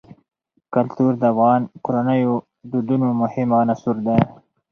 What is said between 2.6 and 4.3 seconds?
دودونو مهم عنصر دی.